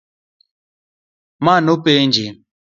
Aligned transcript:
Ma 1.43 1.55
nopenje 1.65 2.25